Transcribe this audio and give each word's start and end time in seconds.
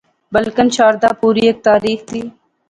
بلکن 0.33 0.67
شاردا 0.75 1.09
پوری 1.19 1.43
ہیک 1.47 1.57
تاریخ 1.67 1.99
دی 2.11 2.21